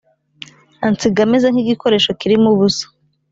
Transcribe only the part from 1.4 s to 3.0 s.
nk igikoresho kirimo ubusa